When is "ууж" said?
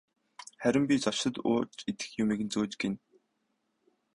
1.51-1.69